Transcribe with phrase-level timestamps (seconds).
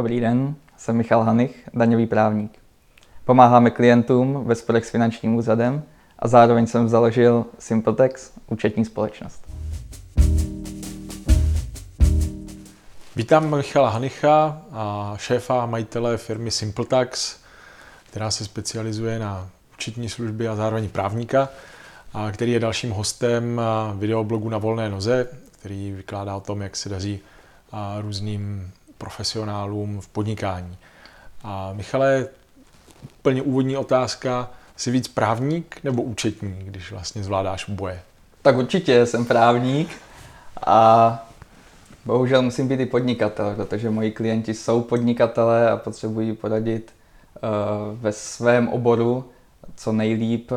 [0.00, 2.58] Dobrý den, jsem Michal Hanich, daňový právník.
[3.24, 5.82] Pomáháme klientům ve sporech s finančním úřadem
[6.18, 9.44] a zároveň jsem založil Simpletex, účetní společnost.
[13.16, 14.62] Vítám Michala Hanicha,
[15.16, 17.40] šéfa a majitele firmy Simpletax,
[18.10, 21.48] která se specializuje na účetní služby a zároveň právníka,
[22.14, 23.60] a který je dalším hostem
[23.94, 27.20] videoblogu na volné noze, který vykládá o tom, jak se daří
[28.00, 30.76] různým profesionálům v podnikání.
[31.44, 32.26] A Michale,
[33.18, 38.00] úplně úvodní otázka, jsi víc právník nebo účetní, když vlastně zvládáš boje?
[38.42, 39.88] Tak určitě jsem právník
[40.66, 41.26] a
[42.04, 46.92] bohužel musím být i podnikatel, protože moji klienti jsou podnikatelé a potřebují poradit
[47.42, 49.24] uh, ve svém oboru
[49.76, 50.50] co nejlíp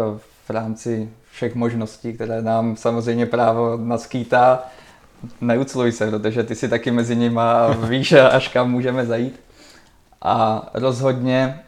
[0.46, 4.64] v rámci všech možností, které nám samozřejmě právo naskýtá
[5.42, 9.40] neucluj se, protože ty si taky mezi nimi a víš, až kam můžeme zajít.
[10.22, 11.60] A rozhodně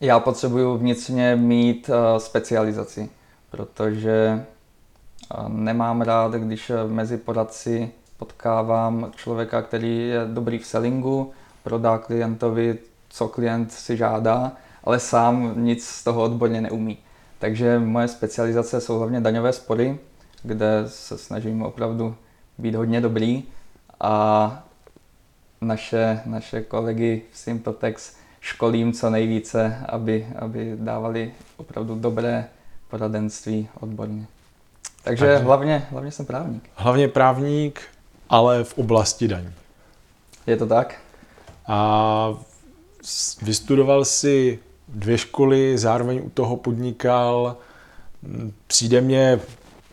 [0.00, 3.10] já potřebuju vnitřně mít uh, specializaci,
[3.50, 4.44] protože
[5.38, 12.78] uh, nemám rád, když mezi poradci potkávám člověka, který je dobrý v sellingu, prodá klientovi,
[13.08, 14.52] co klient si žádá,
[14.84, 16.98] ale sám nic z toho odborně neumí.
[17.38, 19.98] Takže moje specializace jsou hlavně daňové spory,
[20.42, 22.14] kde se snažím opravdu
[22.58, 23.42] být hodně dobrý
[24.00, 24.64] a
[25.60, 32.48] naše, naše kolegy v Simpletex školím co nejvíce, aby, aby dávali opravdu dobré
[32.90, 34.26] poradenství odborně.
[35.04, 36.70] Takže, Takže hlavně, hlavně jsem právník.
[36.74, 37.80] Hlavně právník,
[38.28, 39.52] ale v oblasti daní.
[40.46, 41.00] Je to tak?
[41.66, 42.34] A
[43.42, 44.58] vystudoval si
[44.88, 47.56] dvě školy, zároveň u toho podnikal.
[48.66, 49.40] Přijde mě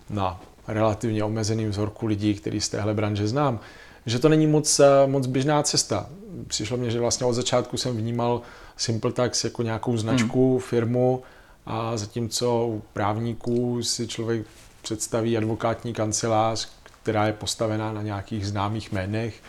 [0.10, 0.42] na
[0.74, 3.60] relativně omezený vzorku lidí, který z téhle branže znám,
[4.06, 6.10] že to není moc, eh, moc běžná cesta.
[6.48, 8.42] Přišlo mě, že vlastně od začátku jsem vnímal
[8.78, 10.60] SimpleTax jako nějakou značku, hmm.
[10.60, 11.24] firmu
[11.66, 14.46] a zatímco u právníků si člověk
[14.82, 16.70] představí advokátní kancelář,
[17.04, 19.42] která je postavená na nějakých známých jménech,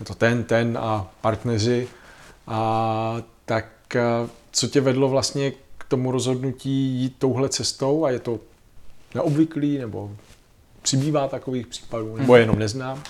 [0.00, 1.88] je to ten, ten a partneři,
[2.46, 4.02] a tak eh,
[4.52, 8.40] co tě vedlo vlastně k tomu rozhodnutí jít touhle cestou a je to
[9.14, 10.10] neobvyklý nebo
[10.86, 13.02] přibývá takových případů, nebo je jenom neznám?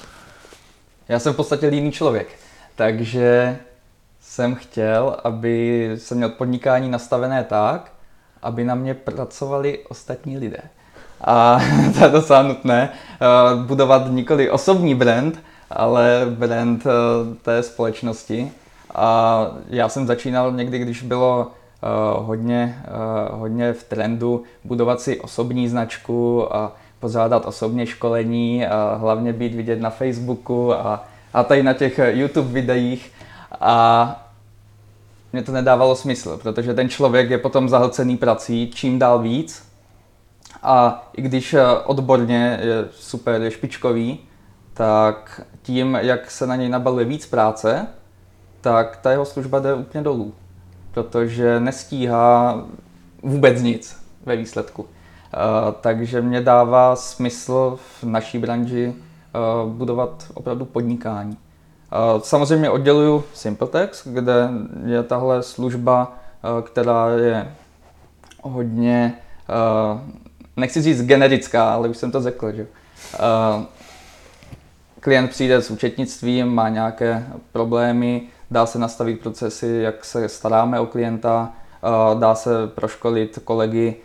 [1.09, 2.29] Já jsem v podstatě líný člověk,
[2.75, 3.59] takže
[4.21, 7.93] jsem chtěl, aby se měl podnikání nastavené tak,
[8.43, 10.61] aby na mě pracovali ostatní lidé.
[11.21, 11.61] A
[11.99, 15.39] to je docela nutné, eh, budovat nikoli osobní brand,
[15.71, 16.91] ale brand eh,
[17.43, 18.53] té společnosti.
[18.95, 22.83] A já jsem začínal někdy, když bylo eh, hodně,
[23.31, 29.81] hodně v trendu budovat si osobní značku a pořádat osobně školení a hlavně být vidět
[29.81, 33.13] na Facebooku a, a tady na těch YouTube videích.
[33.61, 34.23] A
[35.33, 39.67] mě to nedávalo smysl, protože ten člověk je potom zahlcený prací čím dál víc.
[40.63, 44.19] A i když odborně je super, je špičkový,
[44.75, 47.87] tak tím, jak se na něj nabaluje víc práce,
[48.61, 50.35] tak ta jeho služba jde úplně dolů.
[50.91, 52.61] Protože nestíhá
[53.23, 54.87] vůbec nic ve výsledku.
[55.37, 59.39] Eh, takže mě dává smysl v naší branži eh,
[59.69, 61.37] budovat opravdu podnikání.
[61.93, 64.49] Eh, samozřejmě odděluju Simpletex, kde
[64.87, 66.13] je tahle služba,
[66.63, 67.55] která je
[68.43, 69.15] hodně,
[70.57, 72.67] nechci říct generická, ale už jsem to řekl, že
[75.01, 80.87] klient přijde s účetnictvím, má nějaké problémy, dá se nastavit procesy, jak se staráme o
[80.87, 81.53] klienta,
[82.19, 83.97] dá se proškolit kolegy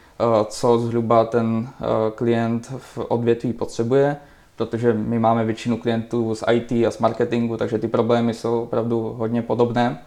[0.45, 4.17] co zhruba ten eh, klient v odvětví potřebuje,
[4.55, 9.15] protože my máme většinu klientů z IT a z marketingu, takže ty problémy jsou opravdu
[9.17, 10.01] hodně podobné.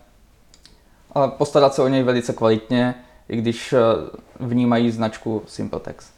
[1.12, 2.94] Ale postarat se o něj velice kvalitně,
[3.28, 3.78] i když eh,
[4.40, 6.10] vnímají značku Simpletex.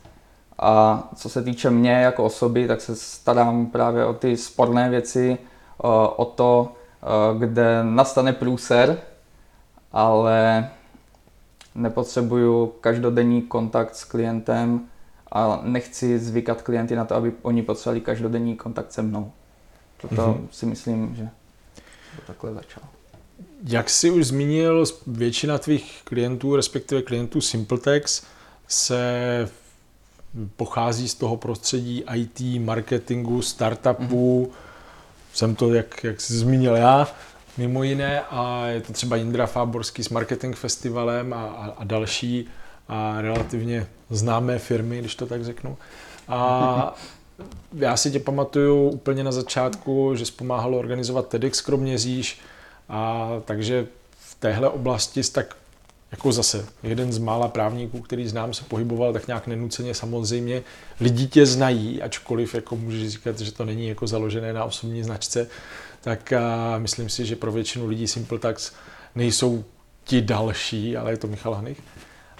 [0.58, 5.38] A co se týče mě jako osoby, tak se starám právě o ty sporné věci,
[6.16, 6.72] o to,
[7.38, 8.98] kde nastane průser,
[9.92, 10.68] ale
[11.76, 14.80] nepotřebuju každodenní kontakt s klientem
[15.32, 19.32] a nechci zvykat klienty na to, aby oni potřebovali každodenní kontakt se mnou.
[20.00, 20.48] Proto mm-hmm.
[20.50, 21.28] si myslím, že
[22.16, 22.86] to takhle začalo.
[23.64, 28.22] Jak jsi už zmínil, většina tvých klientů, respektive klientů Simpletex,
[28.68, 29.48] se
[30.56, 34.46] pochází z toho prostředí IT, marketingu, startupů.
[34.46, 34.56] Mm-hmm.
[35.34, 37.08] Jsem to, jak, jak jsi zmínil já,
[37.58, 42.48] mimo jiné a je to třeba Indra Fáborský s Marketing Festivalem a, a, a další
[42.88, 45.76] a relativně známé firmy, když to tak řeknu.
[46.28, 46.94] A
[47.72, 52.40] já si tě pamatuju úplně na začátku, že jsi pomáhal organizovat TEDx Kroměříž
[52.88, 53.86] A takže
[54.18, 55.56] v téhle oblasti tak
[56.10, 60.62] jako zase jeden z mála právníků, který znám, se pohyboval tak nějak nenuceně samozřejmě.
[61.00, 65.48] Lidi tě znají, ačkoliv jako můžeš říkat, že to není jako založené na osobní značce,
[66.06, 68.72] tak a myslím si, že pro většinu lidí Simple Tax
[69.14, 69.64] nejsou
[70.04, 71.82] ti další, ale je to Michal Hanich.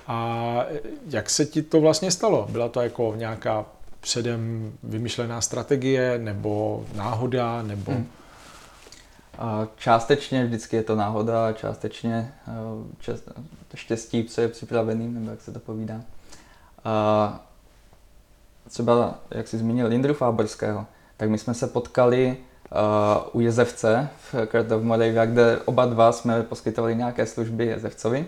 [0.06, 0.64] A
[1.10, 2.46] jak se ti to vlastně stalo?
[2.50, 3.66] Byla to jako nějaká
[4.00, 7.92] předem vymyšlená strategie, nebo náhoda, nebo...
[7.92, 8.06] Hmm.
[9.76, 12.32] Částečně vždycky je to náhoda, částečně
[12.98, 13.28] čest,
[13.74, 16.00] štěstí, co je připravený, nebo jak se to povídá.
[16.84, 17.46] A
[18.68, 20.86] třeba, jak jsi zmínil Lindru Fáborského,
[21.16, 22.36] tak my jsme se potkali
[23.32, 28.26] u Jezevce v Kurt Moravia, kde oba dva jsme poskytovali nějaké služby Jezevcovi.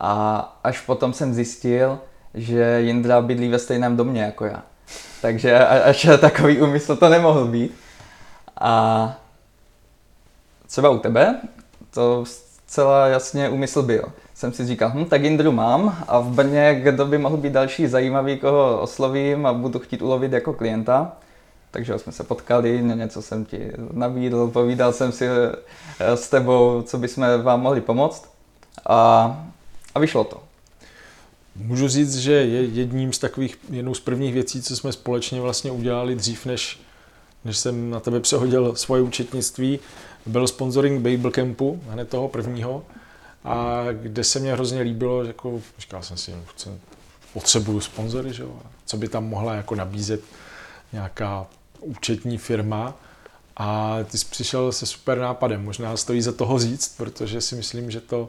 [0.00, 1.98] A až potom jsem zjistil,
[2.34, 4.62] že Jindra bydlí ve stejném domě jako já.
[5.22, 7.74] Takže až takový úmysl to nemohl být.
[8.60, 9.16] A
[10.66, 11.40] třeba u tebe
[11.90, 14.04] to zcela jasně úmysl byl.
[14.34, 17.86] Jsem si říkal, hm, tak Indru mám a v Brně, kdo by mohl být další
[17.86, 21.12] zajímavý, koho oslovím a budu chtít ulovit jako klienta.
[21.74, 26.98] Takže jsme se potkali, něco jsem ti nabídl, povídal jsem si eh, s tebou, co
[26.98, 28.30] bychom vám mohli pomoct.
[28.86, 29.46] A,
[29.94, 30.42] a vyšlo to.
[31.56, 35.70] Můžu říct, že je jedním z takových, jednou z prvních věcí, co jsme společně vlastně
[35.70, 36.80] udělali dřív, než,
[37.44, 39.78] než jsem na tebe přehodil svoje účetnictví,
[40.26, 42.84] byl sponsoring Babel Campu, hned toho prvního,
[43.44, 46.34] a kde se mě hrozně líbilo, jako, říkal jsem si,
[47.32, 48.58] potřebuju sponzory, že jo?
[48.86, 50.20] co by tam mohla jako nabízet
[50.92, 51.46] nějaká
[51.84, 52.94] účetní firma.
[53.56, 57.90] A ty jsi přišel se super nápadem, možná stojí za toho říct, protože si myslím,
[57.90, 58.28] že to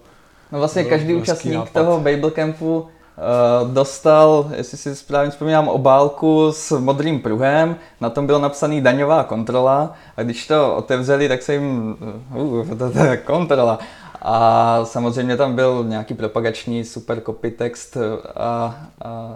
[0.52, 1.74] No vlastně každý účastník nápad.
[1.74, 2.88] toho Babel Campu
[3.18, 9.24] Uh, dostal, jestli si správně vzpomínám, obálku s modrým pruhem, na tom bylo napsaný daňová
[9.24, 11.98] kontrola a když to otevřeli, tak se jim,
[12.36, 13.80] uh, to, to je kontrola.
[14.22, 17.98] A samozřejmě tam byl nějaký propagační super copy text
[18.36, 18.76] a,
[19.06, 19.32] a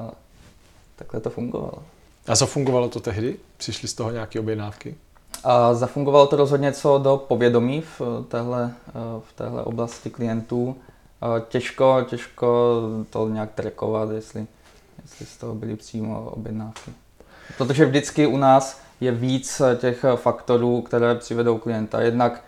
[0.95, 1.83] takhle to fungovalo.
[2.27, 3.37] A zafungovalo to tehdy?
[3.57, 4.95] Přišly z toho nějaké objednávky?
[5.43, 8.73] A zafungovalo to rozhodně co do povědomí v téhle,
[9.19, 10.75] v téhle oblasti klientů.
[11.49, 14.47] Těžko, těžko to nějak trackovat, jestli,
[15.01, 16.91] jestli z toho byly přímo objednávky.
[17.57, 22.01] Protože vždycky u nás je víc těch faktorů, které přivedou klienta.
[22.01, 22.43] Jednak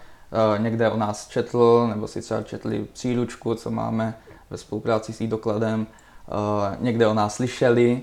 [0.57, 4.17] někde o nás četl, nebo si třeba četli příručku, co máme
[4.49, 8.01] ve spolupráci s dokladem, uh, někde o nás slyšeli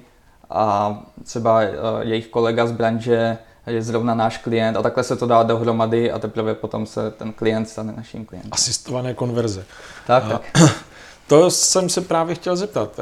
[0.50, 1.66] a třeba uh,
[2.00, 6.18] jejich kolega z branže je zrovna náš klient a takhle se to dá dohromady a
[6.18, 8.52] teprve potom se ten klient stane naším klientem.
[8.52, 9.64] Asistované konverze.
[10.06, 10.42] Tak, a, tak.
[11.28, 13.00] To jsem se právě chtěl zeptat.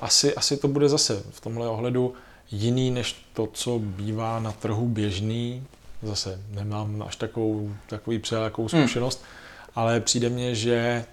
[0.00, 2.14] Asi, asi to bude zase v tomhle ohledu
[2.50, 5.62] jiný než to, co bývá na trhu běžný.
[6.02, 8.68] Zase nemám až takovou, takový přelakou hmm.
[8.68, 9.72] zkušenost, hmm.
[9.74, 11.04] ale přijde mně, že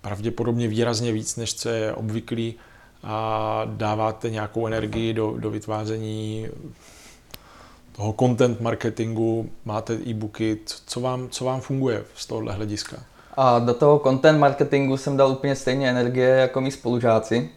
[0.00, 2.54] pravděpodobně výrazně víc, než co je obvyklý,
[3.04, 6.46] a dáváte nějakou energii do, do vytváření
[7.96, 12.96] toho content marketingu, máte e-booky, co vám, co vám funguje z tohohle hlediska?
[13.36, 17.50] A do toho content marketingu jsem dal úplně stejně energie jako mý spolužáci,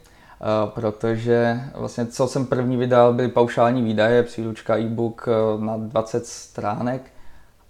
[0.65, 7.01] protože vlastně co jsem první vydal, byly paušální výdaje, příručka e-book e, na 20 stránek.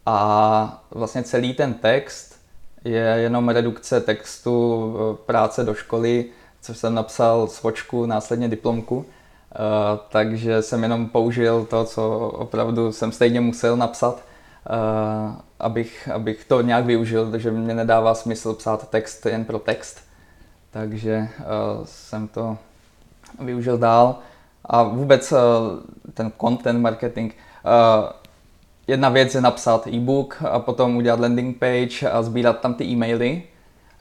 [0.05, 2.39] A vlastně celý ten text
[2.83, 6.25] je jenom redukce textu e, práce do školy,
[6.63, 8.95] což jsem napsal svočku, následně diplomku.
[8.95, 9.05] Uh,
[10.09, 16.61] takže jsem jenom použil to, co opravdu jsem stejně musel napsat, uh, abych, abych to
[16.61, 20.01] nějak využil, takže mě nedává smysl psát text jen pro text.
[20.71, 22.57] Takže uh, jsem to
[23.39, 24.15] využil dál.
[24.65, 25.33] A vůbec
[26.13, 27.33] ten content marketing,
[28.87, 33.43] jedna věc je napsat e-book a potom udělat landing page a sbírat tam ty e-maily,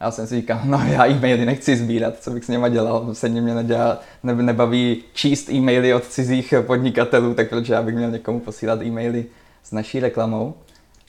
[0.02, 3.28] já jsem si říkal, no já e-maily nechci sbírat, co bych s něma dělal, se
[3.28, 8.40] mě nedělá, ne, nebaví číst e-maily od cizích podnikatelů, tak proč já bych měl někomu
[8.40, 9.26] posílat e-maily
[9.62, 10.54] s naší reklamou.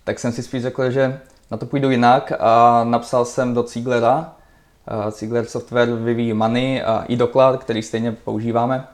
[0.03, 1.19] Tak jsem si spíš řekl, že
[1.51, 4.35] na to půjdu jinak a napsal jsem do Cieglera.
[5.11, 8.87] Ciegler Software vyvíjí Money a i doklad, který stejně používáme.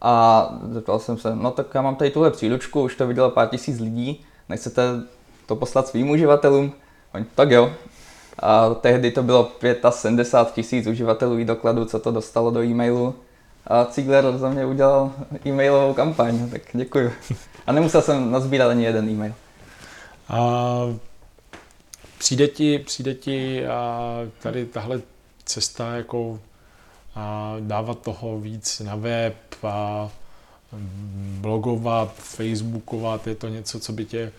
[0.00, 3.48] A zeptal jsem se, no tak já mám tady tuhle příručku, už to vidělo pár
[3.48, 4.82] tisíc lidí, nechcete
[5.46, 6.72] to poslat svým uživatelům?
[7.14, 7.72] Oni, tak jo,
[8.38, 9.52] a tehdy to bylo
[9.90, 13.14] 75 tisíc uživatelů dokladu, co to dostalo do e-mailu.
[13.66, 15.12] A Ziegler za mě udělal
[15.46, 17.12] e-mailovou kampaň, tak děkuji.
[17.66, 19.34] A nemusel jsem nazbírat ani jeden e-mail.
[20.28, 20.80] A
[22.18, 24.10] přijde ti, přijde ti a
[24.42, 25.00] tady tahle
[25.44, 26.40] cesta jako
[27.14, 30.10] a dávat toho víc na web a
[31.40, 34.32] blogovat, facebookovat, je to něco, co by tě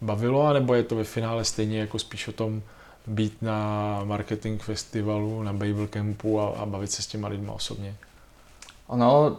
[0.00, 2.62] bavilo, anebo je to ve finále stejně jako spíš o tom
[3.06, 7.94] být na marketing festivalu, na Babel Campu a, a bavit se s těma lidma osobně?
[8.86, 9.36] Ono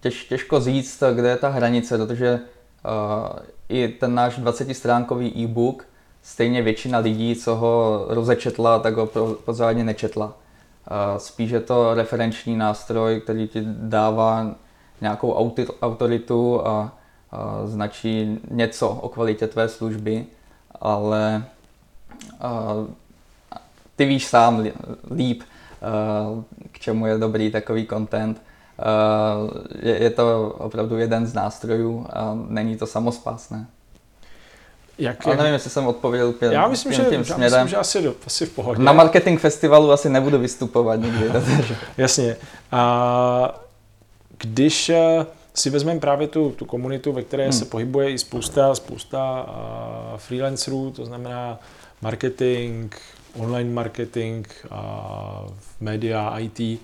[0.00, 5.86] těž, těžko říct, kde je ta hranice, protože uh, i ten náš 20-stránkový e-book,
[6.22, 9.06] stejně většina lidí, co ho rozečetla, tak ho
[9.44, 10.26] pořádně nečetla.
[10.26, 14.54] Uh, spíš je to referenční nástroj, který ti dává
[15.00, 16.92] nějakou autoritu a,
[17.30, 20.26] a značí něco o kvalitě tvé služby,
[20.80, 21.44] ale
[23.96, 24.64] ty víš sám
[25.14, 28.42] líp, a, k čemu je dobrý takový content.
[29.82, 33.66] Je, je to opravdu jeden z nástrojů a není to samospásné.
[34.98, 37.76] Jak, Ale nevím, jestli jsem odpověděl pěn, já myslím, tím, že, tím já myslím, že
[37.76, 38.82] asi, asi v pohodě.
[38.82, 41.30] Na marketing festivalu asi nebudu vystupovat nikdy.
[41.96, 42.36] Jasně.
[42.72, 43.60] A
[44.38, 47.52] když eh, si vezmeme právě tu, tu komunitu, ve které hmm.
[47.52, 49.46] se pohybuje i spousta, spousta
[50.16, 51.58] freelancerů, to znamená
[52.02, 52.94] marketing,
[53.36, 56.80] online marketing, uh, média, IT,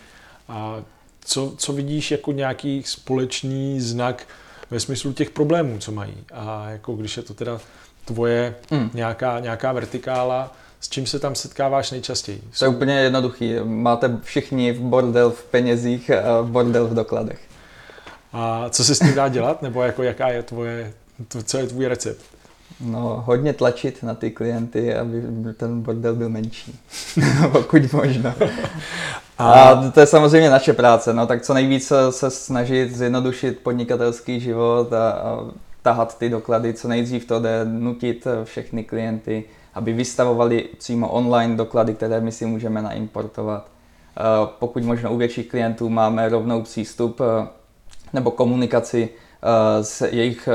[0.49, 0.83] a
[1.25, 4.27] co, co vidíš jako nějaký společný znak
[4.71, 6.15] ve smyslu těch problémů, co mají.
[6.33, 7.61] A jako když je to teda
[8.05, 8.91] tvoje hmm.
[8.95, 12.43] nějaká, nějaká vertikála, s čím se tam setkáváš nejčastěji?
[12.59, 13.55] To je úplně jednoduchý.
[13.65, 17.41] Máte všichni v bordel v penězích a bordel v dokladech.
[18.33, 19.63] A co se s tím dá dělat?
[19.63, 20.93] Nebo jako jaká je tvoje,
[21.45, 22.36] co je tvůj recept?
[22.81, 25.23] No, hodně tlačit na ty klienty, aby
[25.57, 26.79] ten bordel byl menší,
[27.53, 28.35] pokud možno.
[29.39, 34.93] A to je samozřejmě naše práce, no tak co nejvíc se snažit zjednodušit podnikatelský život
[34.93, 35.41] a, a
[35.83, 41.95] tahat ty doklady, co nejdřív to jde, nutit všechny klienty, aby vystavovali přímo online doklady,
[41.95, 43.67] které my si můžeme naimportovat.
[44.59, 47.21] Pokud možno u větších klientů máme rovnou přístup
[48.13, 49.09] nebo komunikaci
[49.83, 50.49] s jejich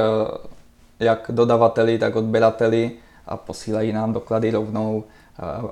[1.01, 2.91] jak dodavateli, tak odběrateli
[3.27, 5.03] a posílají nám doklady rovnou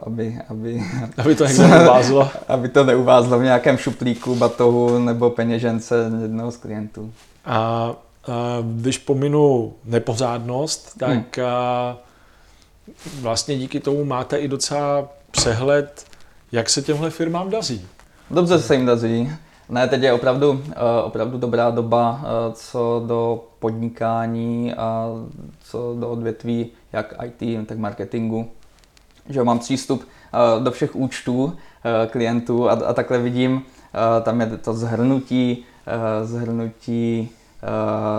[0.06, 0.84] aby, aby,
[1.18, 2.30] aby to neuvázlo.
[2.48, 7.14] aby to neuvázlo v nějakém šuplíku, batohu nebo peněžence jednoho z klientů.
[7.46, 7.96] A, a
[8.76, 11.48] když pominu nepořádnost, tak hmm.
[11.48, 11.98] a,
[13.22, 16.06] vlastně díky tomu máte i docela přehled,
[16.52, 17.88] jak se těmhle firmám daří.
[18.32, 19.32] Dobře se jim daří.
[19.70, 20.64] Ne, teď je opravdu,
[21.04, 22.22] opravdu dobrá doba
[22.54, 25.08] co do podnikání a
[25.64, 28.52] co do odvětví, jak IT, tak marketingu
[29.30, 31.58] že mám přístup uh, do všech účtů
[32.12, 33.62] klientů a, a takhle vidím,
[34.24, 35.66] tam je to zhrnutí,
[36.24, 37.30] zhrnutí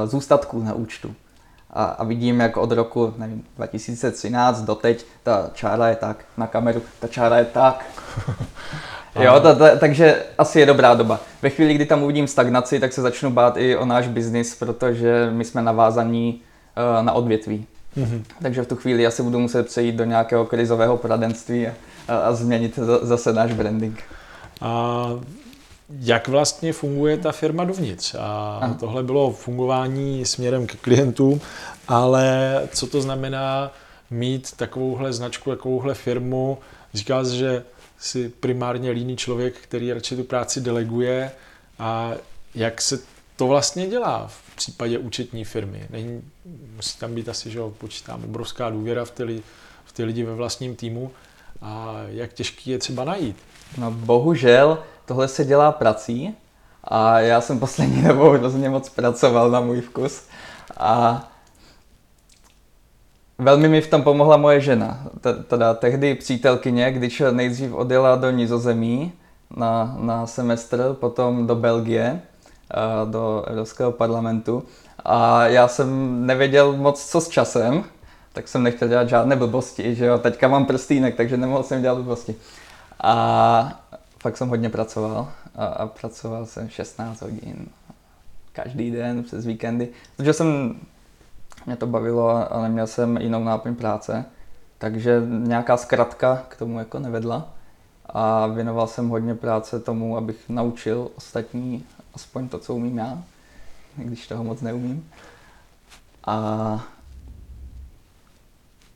[0.04, 1.14] zůstatků na účtu.
[1.70, 6.46] A, a vidím, jak od roku nevím, 2013 do teď ta čára je tak na
[6.46, 7.84] kameru, ta čára je tak.
[9.14, 11.20] Jo, ta, ta, takže asi je dobrá doba.
[11.42, 15.28] Ve chvíli, kdy tam uvidím stagnaci, tak se začnu bát i o náš biznis, protože
[15.32, 16.40] my jsme navázaní
[16.98, 17.66] uh, na odvětví.
[17.96, 18.22] Mm-hmm.
[18.42, 21.72] Takže v tu chvíli asi budu muset přejít do nějakého krizového poradenství a,
[22.08, 24.02] a, a změnit zase náš branding.
[24.60, 25.06] A
[25.98, 28.14] jak vlastně funguje ta firma dovnitř?
[28.14, 28.76] A Aha.
[28.80, 31.40] tohle bylo fungování směrem k klientům,
[31.88, 33.70] ale co to znamená
[34.10, 36.58] mít takovouhle značku, takovouhle firmu?
[36.94, 37.64] Říká se, že
[37.98, 41.32] si primárně líný člověk, který radši tu práci deleguje
[41.78, 42.12] a
[42.54, 42.98] jak se
[43.36, 45.86] to vlastně dělá v případě účetní firmy.
[45.90, 46.22] Není,
[46.76, 49.42] musí tam být asi, že počítám, obrovská důvěra v ty,
[49.84, 51.10] v ty lidi ve vlastním týmu
[51.62, 53.36] a jak těžký je třeba najít.
[53.78, 56.34] No bohužel tohle se dělá prací
[56.84, 60.22] a já jsem poslední dobou hrozně moc pracoval na můj vkus
[60.76, 61.28] a
[63.40, 65.06] Velmi mi v tom pomohla moje žena,
[65.46, 69.12] teda tehdy přítelkyně, když nejdřív odjela do Nizozemí
[69.56, 72.20] na, na semestr, potom do Belgie,
[73.04, 74.64] do Evropského parlamentu
[75.04, 77.84] a já jsem nevěděl moc co s časem,
[78.32, 81.94] tak jsem nechtěl dělat žádné blbosti, že jo, teďka mám prstýnek, takže nemohl jsem dělat
[81.94, 82.34] blbosti.
[83.00, 83.82] A
[84.22, 87.66] fakt jsem hodně pracoval a, a pracoval jsem 16 hodin
[88.52, 90.76] každý den přes víkendy, protože jsem,
[91.66, 94.24] mě to bavilo a neměl jsem jinou náplň práce,
[94.78, 97.48] takže nějaká zkratka k tomu jako nevedla.
[98.06, 103.18] A věnoval jsem hodně práce tomu, abych naučil ostatní aspoň to, co umím já,
[103.96, 105.10] když toho moc neumím.
[106.26, 106.86] A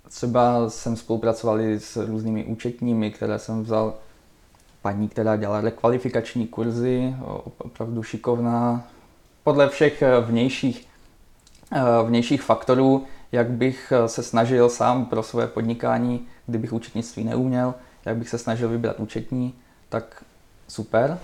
[0.09, 3.95] třeba jsem spolupracoval s různými účetními, které jsem vzal.
[4.83, 7.15] Paní, která dělala rekvalifikační kurzy,
[7.59, 8.87] opravdu šikovná,
[9.45, 10.89] podle všech vnějších,
[12.07, 18.29] vnějších faktorů, jak bych se snažil sám pro své podnikání, kdybych účetnictví neuměl, jak bych
[18.29, 19.55] se snažil vybrat účetní,
[19.89, 20.25] tak
[20.69, 21.19] super.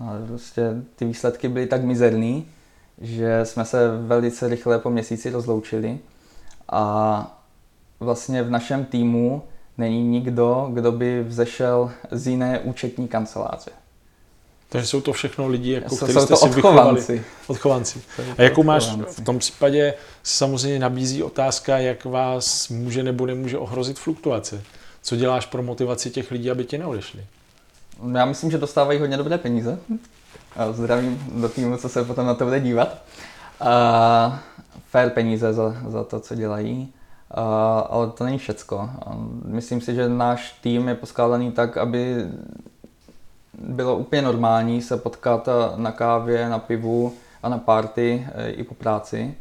[0.00, 2.48] No, prostě ty výsledky byly tak mizerný,
[3.00, 5.98] že jsme se velice rychle po měsíci rozloučili
[6.68, 7.40] a
[8.00, 9.42] vlastně v našem týmu
[9.78, 13.70] není nikdo, kdo by vzešel z jiné účetní kanceláře.
[14.68, 17.12] Takže jsou to všechno lidi, jako, Jsou- kteří jste to si odchovanci.
[17.12, 17.24] vychovali.
[17.46, 18.02] Odchovanci.
[18.38, 23.58] A jakou máš v tom případě se samozřejmě nabízí otázka, jak vás může nebo nemůže
[23.58, 24.62] ohrozit fluktuace.
[25.02, 27.24] Co děláš pro motivaci těch lidí, aby ti neodešli?
[28.12, 29.78] Já myslím, že dostávají hodně dobré peníze.
[30.56, 33.02] A zdravím do týmu, co se potom na to bude dívat.
[33.60, 34.42] A
[34.90, 36.92] fair peníze za, za to, co dělají.
[37.30, 38.90] A, ale to není všecko.
[39.44, 42.16] Myslím si, že náš tým je poskládaný tak, aby
[43.58, 48.74] bylo úplně normální se potkat na kávě, na pivu a na party e, i po
[48.74, 49.34] práci,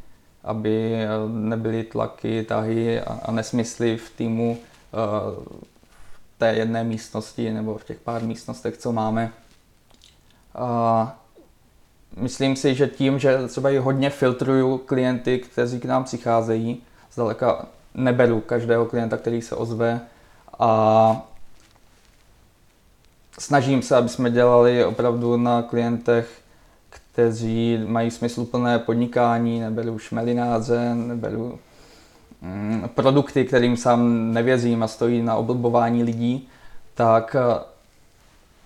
[0.43, 4.57] aby e, nebyly tlaky, tahy a, nesmysly v týmu
[6.36, 9.31] v té jedné místnosti nebo v těch pár místnostech, co máme.
[10.55, 11.19] A
[12.17, 17.65] myslím si, že tím, že třeba i hodně filtruju klienty, kteří k nám přicházejí, zdaleka
[17.93, 20.01] neberu každého klienta, který se ozve
[20.60, 21.27] a
[23.39, 26.42] snažím se, aby jsme dělali opravdu na klientech,
[26.89, 31.60] kteří mají smysluplné podnikání, neberu šmelináře, neberu
[32.42, 36.50] mm, produkty, kterým sám nevěřím a stojí na oblbování lidí,
[36.94, 37.60] tak eh,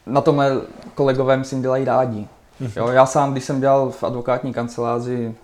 [0.06, 0.62] na tomhle
[0.96, 2.28] kolegové myslím dělají rádi.
[2.76, 5.36] Jo, já sám, když jsem dělal v advokátní kanceláři,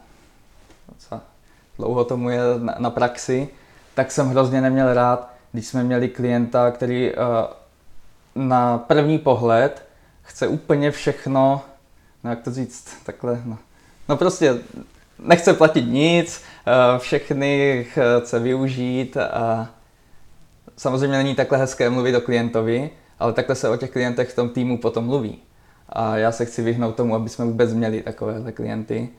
[1.77, 3.50] dlouho tomu je na, na praxi,
[3.94, 7.24] tak jsem hrozně neměl rád, když jsme měli klienta, který uh,
[8.36, 9.86] na první pohled
[10.22, 11.62] chce úplně všechno,
[12.24, 13.58] no jak to říct, takhle, no,
[14.10, 14.58] no prostě
[15.20, 17.86] nechce platit nic, uh, všechny
[18.22, 19.70] chce využít a
[20.77, 22.89] samozřejmě není takhle hezké mluvit o klientovi,
[23.20, 25.38] ale takhle se o těch klientech v tom týmu potom mluví.
[25.89, 29.10] A já se chci vyhnout tomu, aby jsme vůbec měli takovéhle klienty,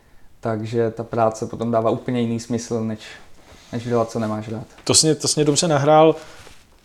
[0.40, 2.98] takže ta práce potom dává úplně jiný smysl, než,
[3.72, 4.66] než dělat, co nemáš rád.
[4.85, 6.16] To jsi, to jsi dobře nahrál.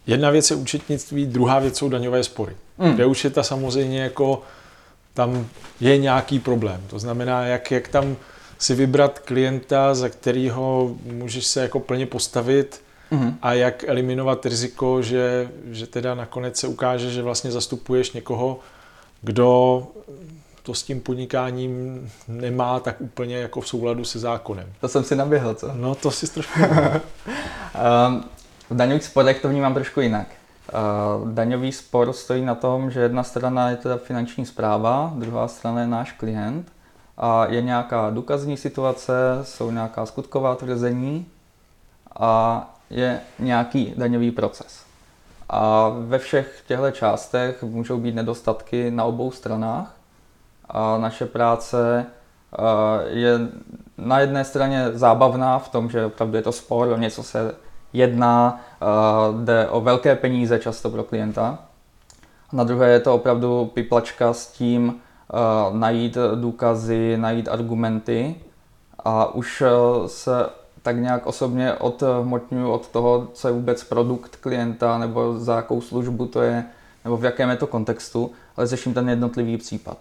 [0.08, 2.56] Jedna věc je účetnictví, druhá věc jsou daňové spory.
[2.78, 2.94] Mm.
[2.94, 4.42] Kde už je ta samozřejmě jako,
[5.14, 5.48] tam
[5.80, 6.82] je nějaký problém.
[6.90, 8.16] To znamená, jak, jak tam
[8.60, 12.82] si vybrat klienta, za kterého můžeš se jako plně postavit
[13.14, 13.38] Mhm.
[13.42, 18.60] a jak eliminovat riziko, že, že teda nakonec se ukáže, že vlastně zastupuješ někoho,
[19.22, 19.84] kdo
[20.64, 24.68] to s tím podnikáním nemá tak úplně jako v souladu se zákonem.
[24.82, 25.72] To jsem si naběhl, co?
[25.76, 26.60] No to si trošku...
[26.60, 28.24] Um,
[28.72, 30.28] v daňových sporech to vnímám trošku jinak.
[30.28, 35.82] Uh, daňový spor stojí na tom, že jedna strana je teda finanční zpráva, druhá strana
[35.82, 36.72] je náš klient
[37.18, 41.26] a je nějaká důkazní situace, jsou nějaká skutková tvrzení
[42.20, 44.86] a je nějaký daňový proces.
[45.50, 49.96] A ve všech těchto částech můžou být nedostatky na obou stranách
[50.70, 53.40] a naše práce eh, je
[53.98, 57.56] na jedné straně zábavná v tom, že opravdu je to spor, o něco se
[57.94, 58.86] jedná, eh,
[59.46, 61.60] jde o velké peníze často pro klienta.
[62.54, 65.38] Na druhé je to opravdu piplačka s tím eh,
[65.78, 68.36] najít důkazy, najít argumenty
[69.00, 69.70] a už eh,
[70.08, 70.50] se
[70.82, 76.26] tak nějak osobně odhmotňuji od toho, co je vůbec produkt klienta, nebo za jakou službu
[76.26, 76.66] to je,
[77.04, 79.98] nebo v jakém je to kontextu, ale řeším ten jednotlivý případ.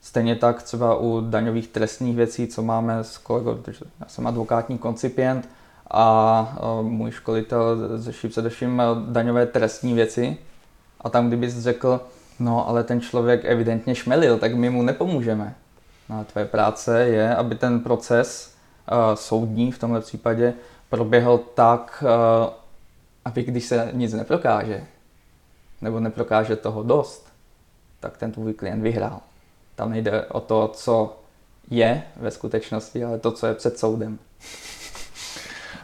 [0.00, 4.78] Stejně tak třeba u daňových trestních věcí, co máme s kolegou, protože já jsem advokátní
[4.78, 5.48] koncipient
[5.92, 10.36] a můj školitel řeší především daňové trestní věci.
[11.00, 12.00] A tam, kdybys řekl,
[12.38, 15.54] no ale ten člověk evidentně šmelil, tak my mu nepomůžeme.
[16.08, 18.54] No a tvoje práce je, aby ten proces
[18.92, 20.54] uh, soudní v tomhle případě
[20.90, 22.52] proběhl tak, uh,
[23.24, 24.84] aby když se nic neprokáže,
[25.80, 27.26] nebo neprokáže toho dost,
[28.00, 29.20] tak ten tvůj klient vyhrál.
[29.74, 31.16] Tam nejde o to, co
[31.70, 34.18] je ve skutečnosti, ale to, co je před soudem.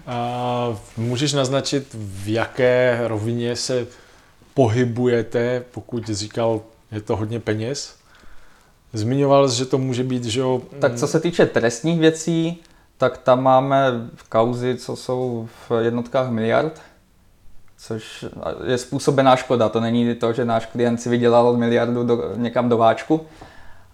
[0.09, 3.87] A můžeš naznačit, v jaké rovině se
[4.55, 6.61] pohybujete, pokud říkal,
[6.93, 7.95] je to hodně peněz?
[8.93, 10.63] Zmiňoval jsi, že to může být, že jo...
[10.81, 12.63] Tak co se týče trestních věcí,
[12.99, 13.93] tak tam máme
[14.29, 16.81] kauzy, co jsou v jednotkách miliard,
[17.77, 18.25] což
[18.67, 19.69] je způsobená škoda.
[19.69, 23.27] To není to, že náš klient si vydělal miliardu do, někam do váčku,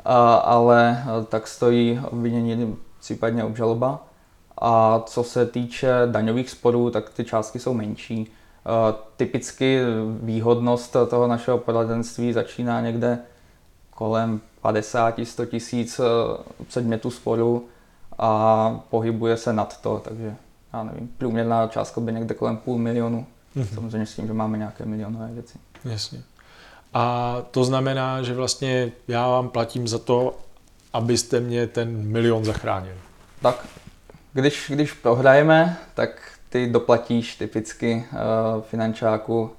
[0.05, 4.07] a, ale tak stojí obvinění, případně obžaloba.
[4.59, 8.33] A co se týče daňových sporů, tak ty částky jsou menší.
[8.65, 9.81] A Typicky
[10.23, 13.19] výhodnost toho našeho poradenství začíná někde
[13.91, 16.05] kolem 50-100 tisíc eh,
[16.69, 17.67] předmětů sporu
[18.19, 20.35] a pohybuje se nad to, takže
[20.73, 23.27] já nevím, průměrná částka by někde kolem půl milionu.
[23.55, 23.67] Mhm.
[23.75, 25.59] Samozřejmě s tím, že máme nějaké milionové věci.
[25.85, 26.23] Jasně.
[26.95, 30.39] A to znamená, že vlastně já vám platím za to,
[30.93, 32.95] abyste mě ten milion zachránil.
[33.43, 33.67] Tak,
[34.35, 39.51] když, když prohrajeme, tak ty doplatíš typicky uh, finančáku uh,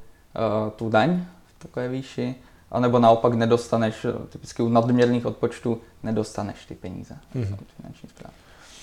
[0.76, 2.36] tu daň v takové výši,
[2.72, 7.58] anebo naopak nedostaneš, typicky u nadměrných odpočtů, nedostaneš ty peníze mm-hmm.
[7.78, 8.34] finanční správy.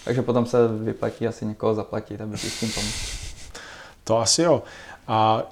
[0.05, 2.93] Takže potom se vyplatí asi někoho zaplatit, aby ti s tím pomohl.
[4.05, 4.63] To asi jo.
[5.09, 5.43] A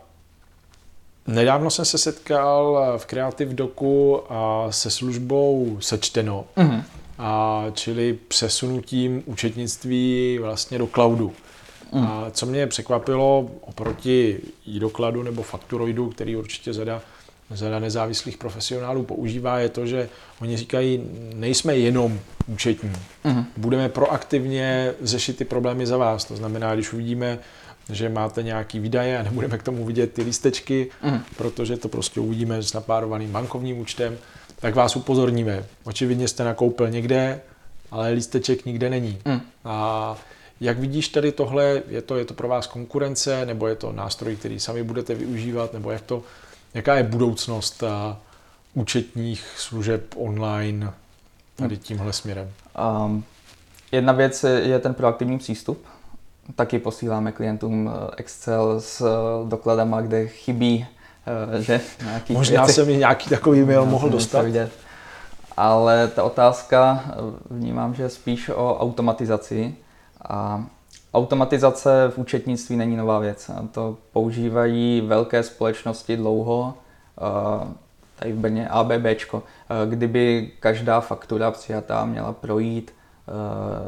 [1.27, 4.23] nedávno jsem se setkal v Creative Doku
[4.71, 6.83] se službou Sečteno, mm-hmm.
[7.21, 11.33] A čili přesunutím účetnictví vlastně do cloudu.
[11.93, 12.07] Mm.
[12.07, 17.03] A co mě překvapilo oproti e-dokladu nebo fakturoidu, který určitě zada,
[17.51, 20.09] zada nezávislých profesionálů používá, je to, že
[20.41, 21.03] oni říkají,
[21.35, 22.93] nejsme jenom účetní.
[23.25, 23.45] Mm.
[23.57, 26.25] Budeme proaktivně řešit ty problémy za vás.
[26.25, 27.39] To znamená, když uvidíme,
[27.93, 31.21] že máte nějaký výdaje a nebudeme k tomu vidět ty lístečky, mm.
[31.37, 34.19] protože to prostě uvidíme s napárovaným bankovním účtem,
[34.61, 35.65] tak vás upozorníme.
[35.85, 37.41] Očividně jste nakoupil někde,
[37.91, 39.19] ale lísteček nikde není.
[39.25, 39.41] Mm.
[39.65, 40.17] A
[40.61, 44.37] jak vidíš tady tohle, je to, je to pro vás konkurence, nebo je to nástroj,
[44.37, 46.23] který sami budete využívat, nebo jak to,
[46.75, 48.19] jaká je budoucnost a,
[48.75, 50.93] účetních služeb online
[51.57, 51.85] tady hmm.
[51.85, 52.53] tímhle směrem?
[53.07, 53.25] Um,
[53.93, 55.85] jedna věc je ten proaktivní přístup.
[56.55, 60.87] Taky posíláme klientům eh, Excel s eh, dokladama, kde chybí
[61.59, 62.75] že nějaký Možná věci.
[62.75, 64.43] jsem mi nějaký takový mail mohl dostat.
[64.43, 64.73] Vidět.
[65.57, 67.05] Ale ta otázka
[67.51, 69.75] vnímám, že je spíš o automatizaci
[70.29, 70.65] a
[71.15, 73.51] automatizace v účetnictví není nová věc.
[73.73, 76.75] To používají velké společnosti dlouho,
[78.17, 79.07] tady v Brně ABB.
[79.87, 82.95] Kdyby každá faktura přijatá měla projít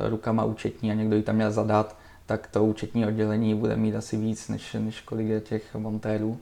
[0.08, 4.16] rukama účetní a někdo ji tam měl zadat, tak to účetní oddělení bude mít asi
[4.16, 6.38] víc, než, než kolik je těch montérů.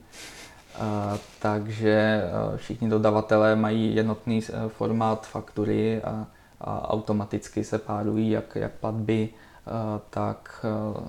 [1.39, 2.23] Takže
[2.55, 6.27] všichni dodavatelé mají jednotný uh, formát faktury a,
[6.61, 9.29] a automaticky se párují jak, jak platby,
[9.67, 11.07] Eh, tak, eh,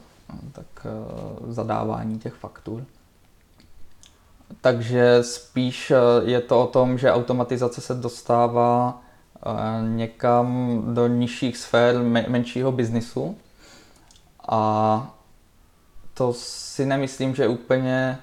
[0.52, 2.84] tak eh, zadávání těch faktur.
[4.60, 5.92] Takže spíš
[6.24, 9.02] je to o tom, že automatizace se dostává
[9.80, 11.98] někam do nižších sfér
[12.28, 13.36] menšího biznisu
[14.48, 15.14] a
[16.14, 18.18] to si nemyslím, že úplně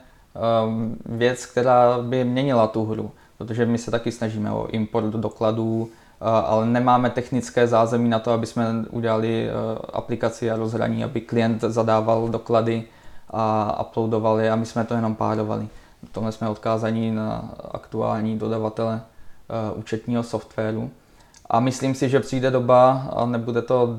[1.06, 5.89] věc, která by měnila tu hru, protože my se taky snažíme o import dokladů,
[6.22, 9.52] ale nemáme technické zázemí na to, aby jsme udělali e,
[9.94, 12.84] aplikaci a rozhraní, aby klient zadával doklady
[13.30, 15.68] a uploadovali a my jsme to jenom párovali.
[16.12, 20.89] Tohle jsme odkázaní na aktuální dodavatele e, účetního softwaru.
[21.50, 23.98] A myslím si, že přijde doba, a nebude to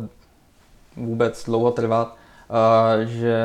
[0.97, 2.16] vůbec dlouho trvat,
[3.05, 3.37] že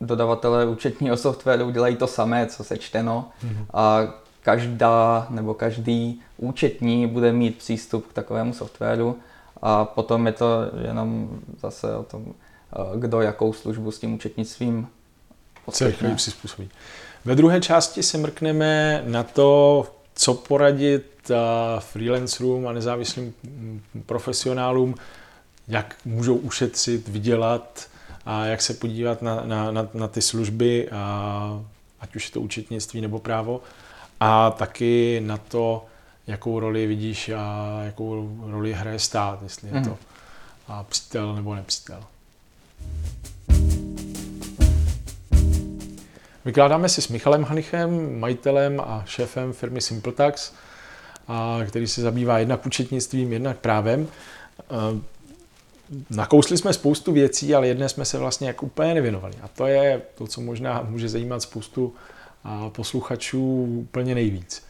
[0.00, 3.28] dodavatelé účetního softwaru dělají to samé, co se čteno.
[3.44, 3.66] Mm-hmm.
[3.72, 9.18] A každá nebo každý účetní bude mít přístup k takovému softwaru
[9.62, 10.46] a potom je to
[10.86, 12.24] jenom zase o tom,
[12.96, 14.88] kdo jakou službu s tím účetnictvím
[15.64, 16.14] poskytne.
[16.14, 16.68] přizpůsobí.
[17.24, 21.30] Ve druhé části se mrkneme na to, co poradit
[21.78, 23.34] freelancerům a nezávislým
[24.06, 24.94] profesionálům,
[25.68, 27.86] jak můžou ušetřit, vydělat
[28.26, 31.60] a jak se podívat na, na, na, na ty služby, a,
[32.00, 33.60] ať už je to účetnictví nebo právo
[34.20, 35.86] a taky na to,
[36.26, 39.98] jakou roli vidíš a jakou roli hraje stát, jestli je to mhm.
[40.68, 42.04] a přítel nebo nepřítel.
[46.44, 50.52] Vykládáme si s Michalem Hanichem, majitelem a šéfem firmy SimpleTax,
[51.28, 54.08] a který se zabývá jednak účetnictvím, jednak právem.
[56.10, 59.34] Nakousli jsme spoustu věcí, ale jedné jsme se vlastně jako úplně nevěnovali.
[59.42, 61.94] A to je to, co možná může zajímat spoustu
[62.68, 64.62] posluchačů úplně nejvíc.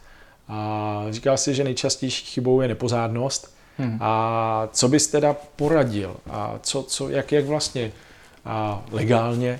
[0.47, 3.57] A říkal si, že nejčastější chybou je nepozádnost.
[3.77, 3.97] Hmm.
[4.01, 6.15] A co bys teda poradil?
[6.29, 7.91] A co, co, jak, jak vlastně
[8.45, 9.59] a legálně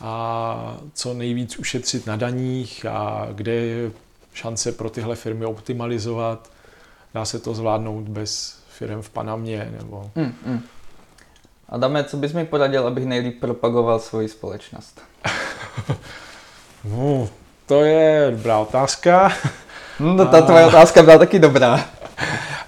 [0.00, 3.90] a co nejvíc ušetřit na daních a kde je
[4.34, 6.50] šance pro tyhle firmy optimalizovat?
[7.14, 9.72] Dá se to zvládnout bez firm v Panamě?
[9.78, 10.10] Nebo...
[10.16, 10.62] Hmm, hmm.
[11.72, 15.00] Adame, co bys mi poradil, abych nejlíp propagoval svoji společnost?
[16.84, 17.28] no,
[17.66, 19.32] to je dobrá otázka.
[20.00, 21.84] No, ta tvoje otázka byla taky dobrá.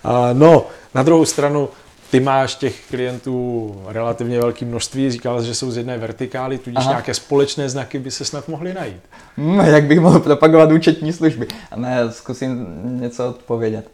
[0.05, 1.69] A, no, na druhou stranu,
[2.11, 6.79] ty máš těch klientů relativně velké množství, říkal jsi, že jsou z jedné vertikály, tudíž
[6.79, 6.91] Aha.
[6.91, 9.03] nějaké společné znaky by se snad mohly najít.
[9.37, 11.47] Hmm, jak bych mohl propagovat účetní služby?
[11.71, 12.67] A ne, zkusím
[13.01, 13.89] něco odpovědět.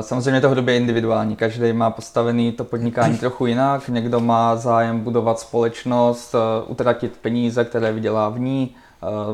[0.00, 5.40] Samozřejmě to hodně individuální, každý má postavený to podnikání trochu jinak, někdo má zájem budovat
[5.40, 6.34] společnost,
[6.66, 8.74] utratit peníze, které vydělá v ní,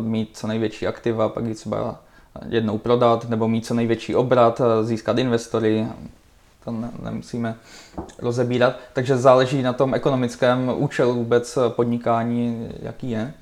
[0.00, 1.96] mít co největší aktiva, pak ji třeba
[2.48, 5.86] jednou prodat, nebo mít co největší obrat, získat investory,
[6.64, 7.54] to ne, nemusíme
[8.18, 8.76] rozebírat.
[8.92, 13.32] Takže záleží na tom ekonomickém účelu vůbec podnikání, jaký je.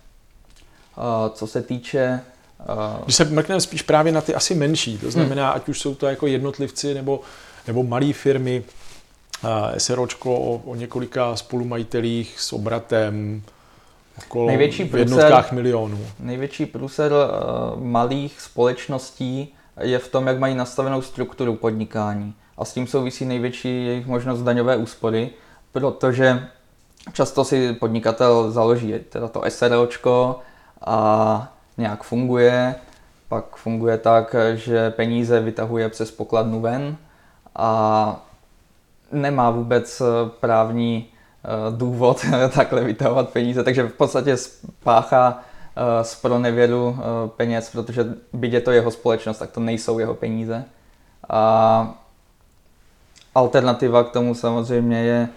[1.33, 2.21] Co se týče
[3.05, 5.57] když se mrkneme spíš právě na ty asi menší, to znamená, hmm.
[5.57, 7.21] ať už jsou to jako jednotlivci nebo,
[7.66, 8.64] nebo malé firmy,
[9.79, 13.42] SROčko o, o několika spolumajitelích s obratem
[14.18, 16.07] okolo největší průser, v jednotkách milionů.
[16.21, 22.35] Největší průser uh, malých společností je v tom, jak mají nastavenou strukturu podnikání.
[22.57, 25.31] A s tím souvisí největší jejich možnost daňové úspory,
[25.73, 26.49] protože
[27.12, 30.38] často si podnikatel založí teda to SROčko
[30.81, 32.75] a nějak funguje,
[33.29, 36.97] pak funguje tak, že peníze vytahuje přes pokladnu ven
[37.57, 38.21] a
[39.12, 40.05] nemá vůbec eh,
[40.41, 46.97] právní eh, důvod takhle vytahovat peníze, takže v podstatě spáchá eh, z pronevěru
[47.37, 50.64] peněz, protože byť je to jeho společnost, tak to nejsou jeho peníze.
[51.29, 51.95] A
[53.35, 55.29] alternativa k tomu samozřejmě je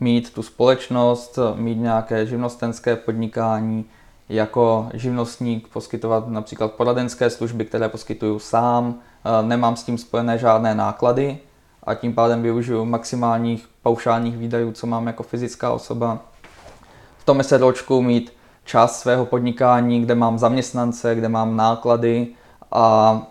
[0.00, 3.84] mít tu společnost, mít nějaké živnostenské podnikání,
[4.28, 8.94] jako živnostník poskytovat například poradenské služby, které poskytuju sám,
[9.42, 11.38] nemám s tím spojené žádné náklady
[11.82, 16.18] a tím pádem využiju maximálních paušálních výdajů, co mám jako fyzická osoba.
[17.18, 18.32] V tom SROčku mít
[18.64, 22.28] část svého podnikání, kde mám zaměstnance, kde mám náklady
[22.72, 23.22] a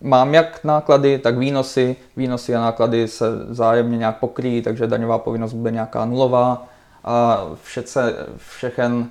[0.00, 1.96] mám jak náklady, tak výnosy.
[2.16, 6.66] Výnosy a náklady se zájemně nějak pokryjí, takže daňová povinnost bude nějaká nulová
[7.04, 7.44] a
[8.36, 9.06] všechen uh,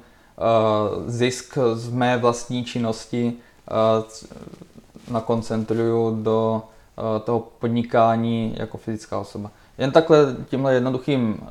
[1.05, 4.03] zisk z mé vlastní činnosti uh,
[5.11, 6.61] nakoncentruju do
[6.97, 9.51] uh, toho podnikání jako fyzická osoba.
[9.77, 11.47] Jen takhle tímhle jednoduchým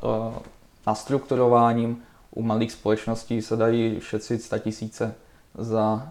[0.87, 5.15] nastrukturováním u malých společností se dají šetřit 100 tisíce
[5.57, 6.09] za,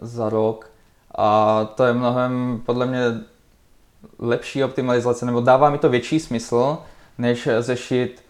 [0.00, 0.70] za rok
[1.14, 3.00] a to je mnohem podle mě
[4.18, 6.78] lepší optimalizace, nebo dává mi to větší smysl,
[7.18, 8.22] než řešit,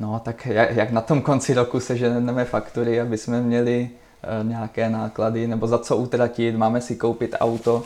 [0.00, 3.90] no tak jak, na tom konci roku se ženeme faktury, aby jsme měli
[4.22, 7.82] e, nějaké náklady, nebo za co utratit, máme si koupit auto.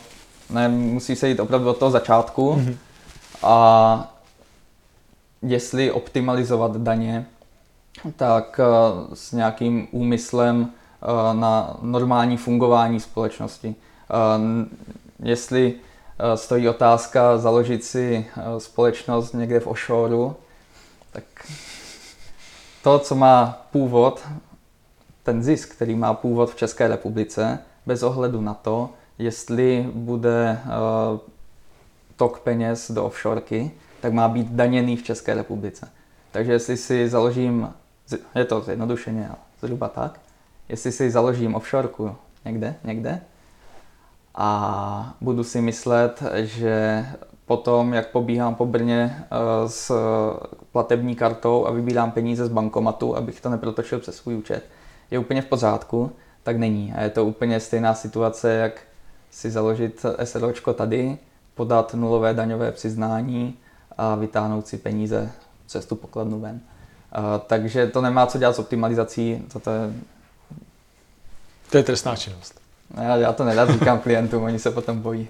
[0.50, 2.54] Ne, musí se jít opravdu od toho začátku.
[2.54, 2.76] Mm-hmm.
[3.42, 4.14] A
[5.42, 7.26] jestli optimalizovat daně,
[8.16, 8.64] tak e,
[9.16, 10.68] s nějakým úmyslem
[11.02, 13.74] e, na normální fungování společnosti.
[15.22, 15.74] Jestli
[16.34, 18.26] stojí otázka založit si
[18.58, 20.32] společnost někde v offshoreu,
[21.12, 21.24] tak
[22.82, 24.26] to, co má původ,
[25.22, 30.60] ten zisk, který má původ v České republice, bez ohledu na to, jestli bude
[32.16, 35.88] tok peněz do offshorky, tak má být daněný v České republice.
[36.32, 37.74] Takže jestli si založím,
[38.34, 40.20] je to zjednodušeně, ale zhruba tak,
[40.68, 43.20] jestli si založím offshorku někde, někde,
[44.34, 47.06] a budu si myslet, že
[47.50, 49.92] potom, jak pobíhám po Brně eh, s
[50.72, 54.64] platební kartou a vybírám peníze z bankomatu, abych to neprotočil přes svůj účet,
[55.10, 56.92] je úplně v pořádku, tak není.
[56.96, 58.80] A je to úplně stejná situace, jak
[59.30, 61.18] si založit SROčko tady,
[61.54, 63.58] podat nulové daňové přiznání
[63.98, 65.32] a vytáhnout si peníze
[65.66, 66.60] přes tu pokladnu ven.
[66.60, 69.92] Eh, takže to nemá co dělat s optimalizací, to je...
[71.70, 72.60] To je trestná činnost.
[72.96, 75.28] Já, já to nerad říkám klientům, oni se potom bojí.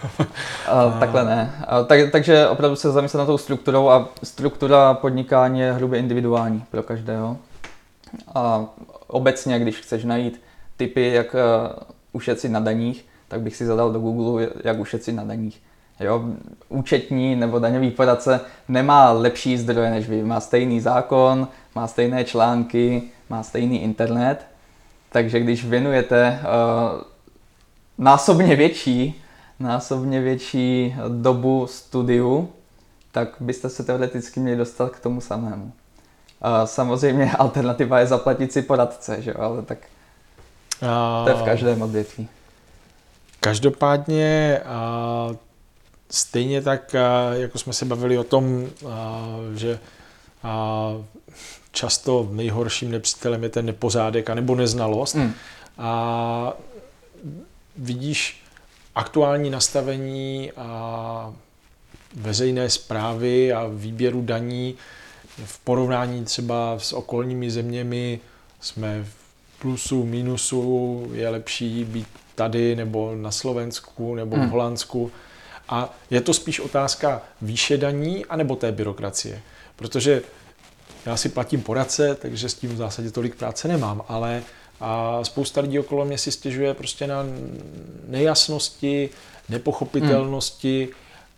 [0.68, 1.54] A, takhle ne.
[1.66, 6.64] A, tak, takže opravdu se zamyslet na tou strukturou a struktura podnikání je hrubě individuální
[6.70, 7.36] pro každého.
[8.34, 8.64] A
[9.06, 10.40] obecně, když chceš najít
[10.76, 11.40] typy, jak uh,
[12.12, 15.62] ušetřit na daních, tak bych si zadal do Google, jak ušetřit na daních.
[16.00, 16.24] Jo,
[16.68, 20.24] účetní nebo daňový poradce nemá lepší zdroje než vy.
[20.24, 24.46] Má stejný zákon, má stejné články, má stejný internet
[25.12, 27.00] takže když věnujete uh,
[27.98, 29.22] násobně větší,
[29.60, 32.48] násobně větší dobu studiu,
[33.12, 35.64] tak byste se teoreticky měli dostat k tomu samému.
[35.64, 35.70] Uh,
[36.64, 39.32] samozřejmě alternativa je zaplatit si poradce, že?
[39.32, 39.78] ale tak
[41.24, 42.28] to je v každém odvětví.
[43.40, 44.60] Každopádně
[45.28, 45.36] uh,
[46.10, 48.90] stejně tak, uh, jako jsme se bavili o tom, uh,
[49.54, 49.78] že
[51.72, 55.14] často nejhorším nepřítelem je ten nepořádek anebo neznalost.
[55.14, 55.34] Mm.
[55.78, 56.52] A
[57.76, 58.42] vidíš
[58.94, 61.34] aktuální nastavení a
[62.14, 64.74] veřejné zprávy a výběru daní
[65.44, 68.20] v porovnání třeba s okolními zeměmi
[68.60, 69.22] jsme v
[69.60, 74.48] plusu, minusu, je lepší být tady nebo na Slovensku nebo v hmm.
[74.48, 75.10] Holandsku.
[75.68, 79.42] A je to spíš otázka výše daní anebo té byrokracie.
[79.76, 80.22] Protože
[81.06, 84.42] já si platím poradce, takže s tím v zásadě tolik práce nemám, ale
[84.80, 87.24] a spousta lidí okolo mě si stěžuje prostě na
[88.08, 89.10] nejasnosti,
[89.48, 90.88] nepochopitelnosti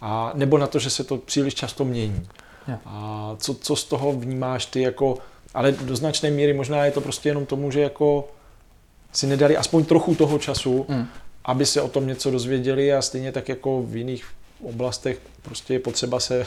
[0.00, 2.26] A nebo na to, že se to příliš často mění.
[2.68, 2.76] Jo.
[2.86, 5.18] A co, co z toho vnímáš ty jako,
[5.54, 8.28] ale do značné míry možná je to prostě jenom tomu, že jako
[9.12, 11.06] si nedali aspoň trochu toho času, Mm.
[11.44, 14.26] aby se o tom něco dozvěděli a stejně tak jako v jiných
[14.62, 16.46] oblastech prostě je potřeba se,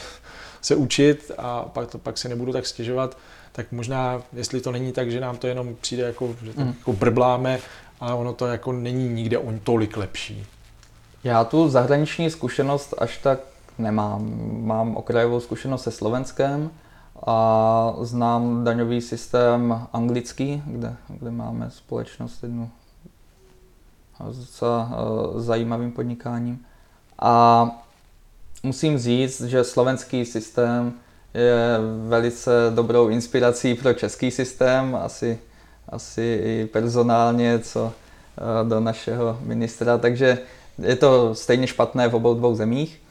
[0.60, 3.16] se učit a pak, to, pak si nebudu tak stěžovat,
[3.52, 6.74] tak možná, jestli to není tak, že nám to jenom přijde jako, že to Mm.
[6.78, 7.58] jako brbláme,
[8.00, 10.46] ale ono to jako není nikde on tolik lepší.
[11.24, 13.38] Já tu zahraniční zkušenost až tak
[13.78, 14.32] nemám.
[14.66, 16.70] Mám okrajovou zkušenost se Slovenskem
[17.26, 22.70] a znám daňový systém anglický, kde, kde máme společnost jednu
[24.30, 26.66] s eh, zajímavým podnikáním.
[27.18, 27.70] A
[28.62, 30.92] musím říct, že slovenský systém
[31.34, 35.38] je velice dobrou inspirací pro český systém, asi,
[35.88, 40.38] asi i personálně, co eh, do našeho ministra, takže
[40.78, 43.02] je to stejně špatné v obou dvou zemích.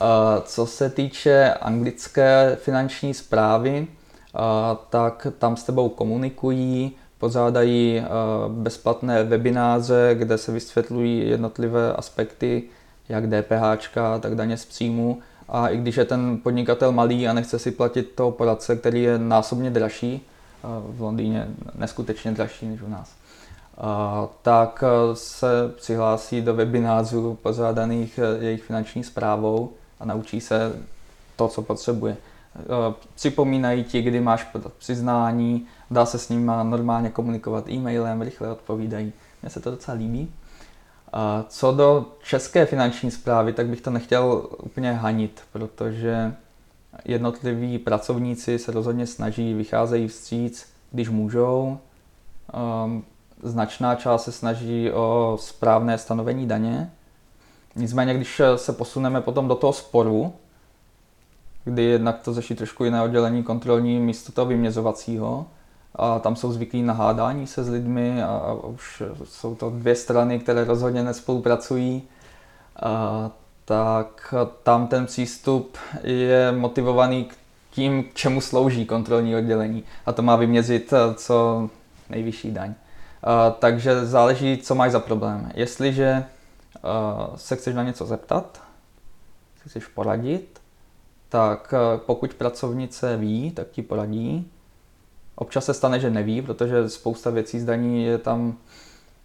[0.00, 0.04] Eh,
[0.44, 4.38] Co se týče anglické finanční zprávy, eh,
[4.90, 8.02] tak tam s tebou komunikují, pořádají
[8.48, 12.62] bezplatné webináře, kde se vysvětlují jednotlivé aspekty,
[13.10, 13.88] jak DPH,
[14.20, 15.18] tak daně z příjmu.
[15.48, 19.18] A i když je ten podnikatel malý a nechce si platit toho poradce, který je
[19.18, 23.20] násobně dražší, eh, v Londýně neskutečně dražší než u nás,
[23.80, 30.72] a, tak eh, se přihlásí do webinářů pořádaných eh, jejich finanční zprávou a naučí se
[31.36, 32.16] to, co potřebuje.
[32.56, 38.52] Eh, Připomínají ti, kdy máš podat přiznání, dá se s nimi normálně komunikovat e-mailem, rychle
[38.52, 39.12] odpovídají.
[39.42, 40.32] Mně se to docela líbí.
[41.48, 46.34] Co do české finanční zprávy, tak bych to nechtěl úplně hanit, protože
[47.04, 51.78] jednotliví pracovníci se rozhodně snaží, vycházejí vstříc, když můžou.
[52.84, 53.04] Um,
[53.42, 56.90] značná část se snaží o správné stanovení daně.
[57.76, 60.32] Nicméně, když se posuneme potom do toho sporu,
[61.64, 65.46] kdy jednak to řeší trošku jiné oddělení kontrolní místo toho vyměřovacího,
[65.94, 70.38] a tam jsou zvyklí na hádání se s lidmi a, už jsou to dvě strany,
[70.38, 72.02] které rozhodně nespolupracují,
[72.82, 73.30] a,
[73.64, 77.36] tak tam ten přístup je motivovaný k
[77.70, 81.68] tím, k čemu slouží kontrolní oddělení a to má vyměřit eh, co
[82.08, 82.74] nejvyšší daň.
[83.22, 85.52] A, takže záleží, co máš za problém.
[85.54, 86.24] Jestliže
[86.82, 88.62] a, se chceš na něco zeptat,
[89.62, 90.60] se chceš poradit,
[91.28, 94.50] tak eh, pokud pracovnice ví, tak ti poradí.
[95.40, 98.56] Občas se stane, že neví, protože spousta věcí z daní je tam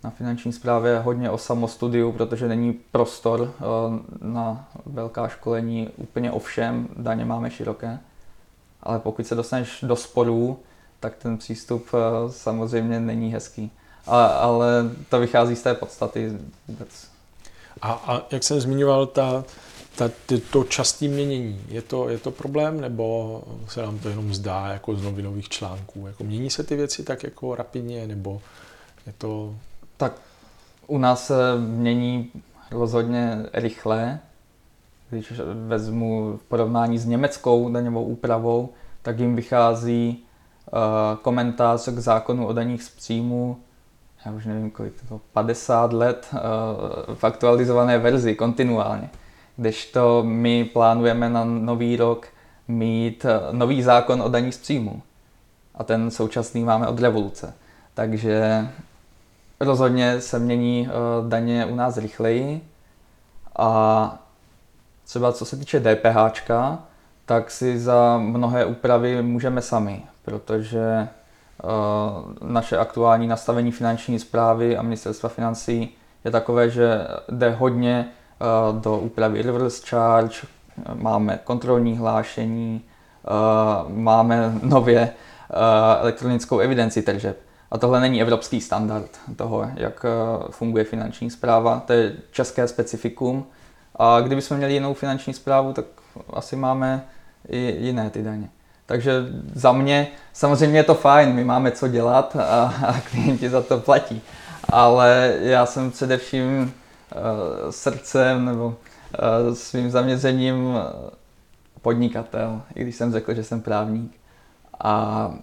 [0.03, 3.63] na finanční správě hodně o samostudiu, protože není prostor eh,
[4.21, 7.99] na velká školení úplně o všem, daně máme široké.
[8.83, 10.59] Ale pokud se dostaneš do sporů,
[10.99, 13.71] tak ten přístup eh, samozřejmě není hezký.
[14.07, 14.67] Ale, ale
[15.09, 17.07] to vychází z té podstaty vůbec.
[17.81, 19.43] A, a jak jsem zmiňoval, ta,
[19.97, 24.33] ta, ty, to časté měnění, je to, je to problém, nebo se nám to jenom
[24.33, 26.07] zdá jako z novinových článků?
[26.07, 28.41] Jako mění se ty věci tak jako rapidně, nebo
[29.07, 29.55] je to...
[29.97, 30.21] Tak
[30.87, 32.31] u nás se mění
[32.71, 34.19] rozhodně rychle.
[35.09, 35.33] Když
[35.67, 38.69] vezmu v porovnání s německou daňovou úpravou,
[39.01, 40.23] tak jim vychází
[40.73, 43.57] uh, komentář k zákonu o daních z příjmu,
[44.25, 46.39] já už nevím kolik to bylo, 50 let uh,
[47.15, 49.09] v aktualizované verzi, kontinuálně.
[49.57, 52.27] Kdežto my plánujeme na nový rok
[52.67, 55.01] mít uh, nový zákon o daních z příjmu.
[55.75, 57.53] A ten současný máme od revoluce.
[57.93, 58.67] Takže
[59.59, 62.61] rozhodně se mění uh, daně u nás rychleji
[63.55, 64.19] a
[65.05, 66.51] třeba co se týče DPH,
[67.25, 71.07] tak si za mnohé úpravy můžeme sami, protože
[71.63, 78.09] uh, naše aktuální nastavení finanční zprávy a ministerstva financí je takové, že jde hodně
[78.71, 80.35] do úpravy reverse charge,
[80.93, 82.81] máme kontrolní hlášení,
[83.85, 85.57] uh, máme nově uh,
[86.01, 87.39] elektronickou evidenci tržeb.
[87.71, 90.05] A tohle není evropský standard toho, jak
[90.49, 93.45] funguje finanční zpráva, to je české specifikum.
[93.95, 95.85] A kdybychom měli jinou finanční zprávu, tak
[96.33, 97.05] asi máme
[97.49, 98.49] i jiné ty daně.
[98.85, 99.13] Takže
[99.53, 103.79] za mě, samozřejmě je to fajn, my máme co dělat a, a klienti za to
[103.79, 104.21] platí.
[104.69, 106.73] Ale já jsem především
[107.69, 110.77] srdcem nebo uh, svým zaměřením
[111.81, 114.19] podnikatel, i když jsem řekl, že jsem právník.
[114.83, 115.33] A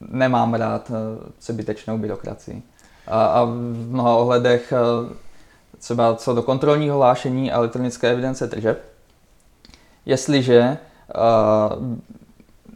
[0.00, 0.90] nemám rád
[1.38, 2.62] přebytečnou byrokracii.
[3.06, 4.72] A, a v mnoha ohledech
[5.78, 8.92] třeba co do kontrolního hlášení a elektronické evidence tržeb,
[10.06, 10.78] jestliže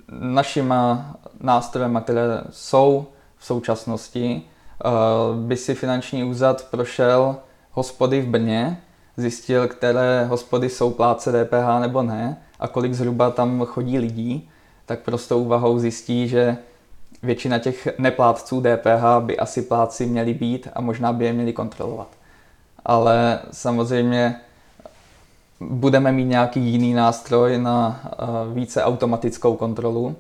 [0.09, 3.07] našima nástrojema, které jsou
[3.39, 4.43] v současnosti,
[5.35, 7.37] by si finanční úřad prošel
[7.77, 8.81] hospody v Brně
[9.17, 14.49] zjistil, které hospody jsou pláce DPH nebo ne a kolik zhruba tam chodí lidí,
[14.87, 16.57] tak prostou úvahou zjistí, že
[17.23, 22.09] většina těch neplátců DPH by asi pláci měli být a možná by je měli kontrolovat.
[22.85, 24.41] Ale samozřejmě
[25.61, 28.17] budeme mít nějaký jiný nástroj na eh,
[28.55, 30.17] více automatickou kontrolu.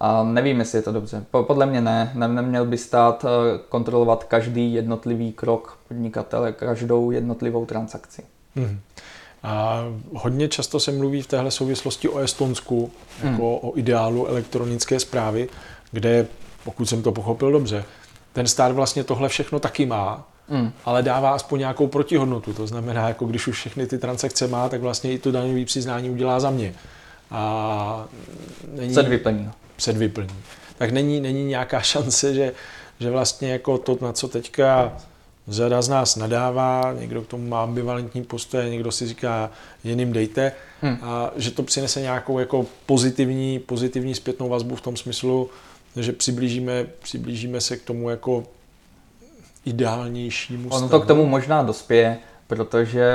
[0.00, 1.24] A nevím, jestli je to dobře.
[1.30, 2.12] Podle mě ne.
[2.14, 8.22] Neměl by stát eh, kontrolovat každý jednotlivý krok podnikatele, každou jednotlivou transakci.
[8.56, 8.80] Hmm.
[9.42, 9.84] A
[10.14, 12.90] hodně často se mluví v téhle souvislosti o Estonsku,
[13.22, 13.70] jako hmm.
[13.70, 15.48] o ideálu elektronické zprávy,
[15.92, 16.26] kde,
[16.64, 17.84] pokud jsem to pochopil dobře,
[18.32, 20.72] ten stát vlastně tohle všechno taky má, mm.
[20.84, 22.52] ale dává aspoň nějakou protihodnotu.
[22.52, 26.10] To znamená, jako když už všechny ty transakce má, tak vlastně i to daňové přiznání
[26.10, 26.74] udělá za mě.
[27.30, 28.04] A
[28.74, 29.50] není, předvyplní.
[29.80, 30.36] Předvyplní.
[30.78, 32.52] Tak není, není nějaká šance, že,
[33.00, 34.96] že vlastně jako to, na co teďka
[35.48, 39.50] řada z nás nadává, někdo k tomu má ambivalentní postoje, někdo si říká,
[39.84, 40.52] jiným dejte,
[40.82, 40.98] hmm.
[41.02, 45.50] a že to přinese nějakou jako pozitivní, pozitivní zpětnou vazbu v tom smyslu,
[45.96, 48.44] že přiblížíme, přiblížíme se k tomu jako
[49.64, 53.12] ideálnějšímu Ono to k tomu možná dospěje, protože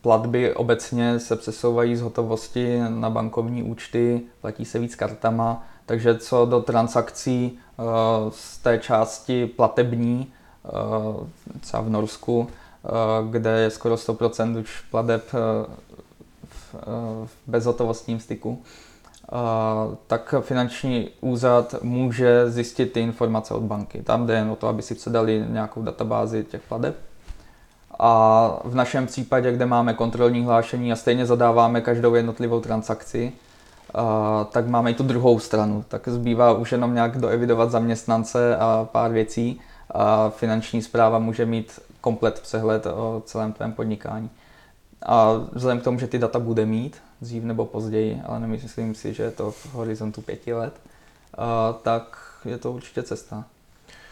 [0.00, 6.46] platby obecně se přesouvají z hotovosti na bankovní účty, platí se víc kartama, takže co
[6.46, 7.82] do transakcí eh,
[8.30, 10.32] z té části platební,
[10.64, 10.70] eh,
[11.60, 12.88] třeba v Norsku, eh,
[13.30, 15.32] kde je skoro 100% už plateb
[17.22, 18.62] v bezhotovostním styku,
[20.06, 24.02] tak finanční úřad může zjistit ty informace od banky.
[24.02, 26.96] Tam jde jen o to, aby si předali nějakou databázi těch pladeb.
[27.98, 33.32] A v našem případě, kde máme kontrolní hlášení a stejně zadáváme každou jednotlivou transakci,
[34.50, 35.84] tak máme i tu druhou stranu.
[35.88, 39.60] Tak zbývá už jenom nějak doevidovat zaměstnance a pár věcí
[39.90, 44.30] a finanční zpráva může mít komplet přehled o celém tvém podnikání.
[45.02, 49.14] A vzhledem k tomu, že ty data bude mít, dřív nebo později, ale nemyslím si,
[49.14, 50.74] že je to v horizontu pěti let,
[51.82, 53.44] tak je to určitě cesta.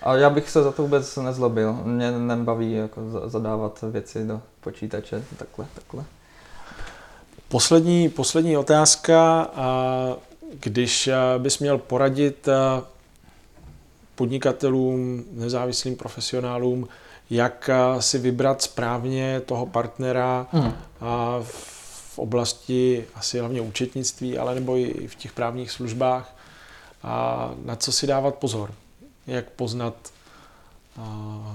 [0.03, 1.73] A já bych se za to vůbec nezlobil.
[1.73, 6.05] Mě nebaví jako zadávat věci do počítače takhle, takhle.
[7.55, 9.51] Poslední, poslední otázka.
[10.61, 12.49] Když bys měl poradit
[14.15, 16.89] podnikatelům, nezávislým profesionálům,
[17.31, 20.73] jak si vybrat správně toho partnera hmm.
[21.43, 26.37] v oblasti asi hlavně účetnictví, ale nebo i v těch právních službách
[27.03, 28.75] a na co si dávat pozor,
[29.27, 29.95] jak poznat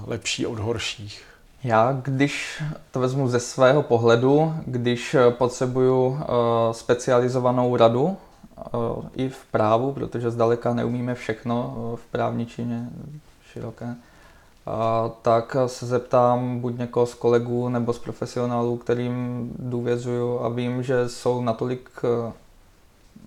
[0.06, 1.29] lepší od horších.
[1.64, 6.18] Já, když to vezmu ze svého pohledu, když potřebuju
[6.72, 8.16] specializovanou radu
[9.16, 12.90] i v právu, protože zdaleka neumíme všechno v právničině
[13.52, 13.94] široké,
[15.22, 21.08] tak se zeptám buď někoho z kolegů nebo z profesionálů, kterým důvěřuju a vím, že
[21.08, 21.90] jsou natolik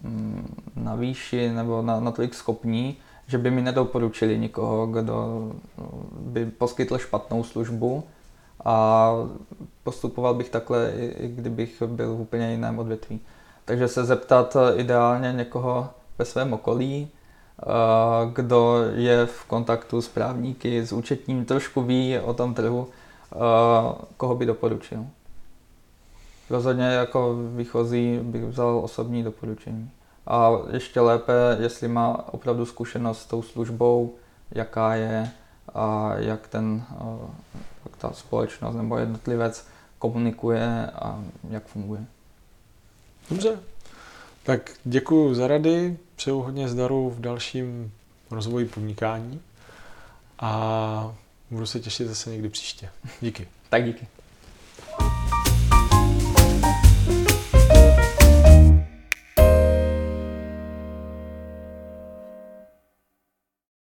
[0.04, 5.52] mm, na výši nebo natolik schopní, že by mi nedoporučili nikoho, kdo
[6.20, 8.04] by poskytl špatnou službu
[8.66, 9.12] a
[9.84, 13.20] postupoval bych takhle, i kdybych byl v úplně jiném odvětví.
[13.66, 17.08] Takže se zeptat ideálně někoho ve svém okolí,
[18.34, 22.88] kdo je v kontaktu s právníky, s účetním, trošku ví o tom trhu,
[24.18, 25.06] koho by doporučil.
[26.50, 29.92] Rozhodně jako výchozí bych vzal osobní doporučení.
[30.28, 34.16] A ještě lépe, jestli má opravdu zkušenost s tou službou,
[34.52, 35.32] jaká je
[35.74, 36.84] a jak, ten,
[37.86, 39.68] jak ta společnost nebo jednotlivec
[40.00, 42.06] komunikuje a jak funguje.
[43.30, 43.60] Dobře,
[44.44, 47.92] tak děkuji za rady, přeju hodně zdaru v dalším
[48.32, 49.42] rozvoji podnikání
[50.40, 51.16] a
[51.52, 52.90] budu se těšit zase někdy příště.
[53.22, 53.48] Díky.
[53.70, 54.08] tak díky.